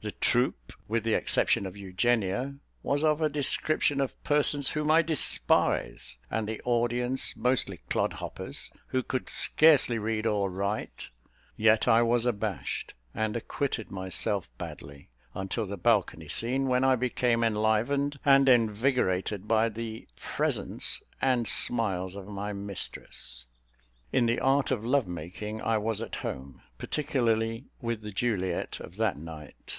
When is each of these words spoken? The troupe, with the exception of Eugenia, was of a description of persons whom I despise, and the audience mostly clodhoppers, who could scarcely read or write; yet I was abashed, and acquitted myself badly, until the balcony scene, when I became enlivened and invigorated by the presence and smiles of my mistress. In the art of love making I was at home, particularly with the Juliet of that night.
The 0.00 0.12
troupe, 0.12 0.74
with 0.86 1.02
the 1.02 1.14
exception 1.14 1.64
of 1.64 1.78
Eugenia, 1.78 2.56
was 2.82 3.02
of 3.02 3.22
a 3.22 3.30
description 3.30 4.02
of 4.02 4.22
persons 4.22 4.68
whom 4.68 4.90
I 4.90 5.00
despise, 5.00 6.18
and 6.30 6.46
the 6.46 6.60
audience 6.66 7.34
mostly 7.38 7.78
clodhoppers, 7.88 8.70
who 8.88 9.02
could 9.02 9.30
scarcely 9.30 9.98
read 9.98 10.26
or 10.26 10.50
write; 10.50 11.08
yet 11.56 11.88
I 11.88 12.02
was 12.02 12.26
abashed, 12.26 12.92
and 13.14 13.34
acquitted 13.34 13.90
myself 13.90 14.50
badly, 14.58 15.08
until 15.32 15.64
the 15.64 15.78
balcony 15.78 16.28
scene, 16.28 16.66
when 16.68 16.84
I 16.84 16.96
became 16.96 17.42
enlivened 17.42 18.18
and 18.26 18.46
invigorated 18.46 19.48
by 19.48 19.70
the 19.70 20.06
presence 20.16 21.02
and 21.22 21.48
smiles 21.48 22.14
of 22.14 22.28
my 22.28 22.52
mistress. 22.52 23.46
In 24.12 24.26
the 24.26 24.38
art 24.38 24.70
of 24.70 24.84
love 24.84 25.08
making 25.08 25.62
I 25.62 25.78
was 25.78 26.02
at 26.02 26.16
home, 26.16 26.60
particularly 26.76 27.68
with 27.80 28.02
the 28.02 28.12
Juliet 28.12 28.80
of 28.80 28.96
that 28.98 29.16
night. 29.16 29.78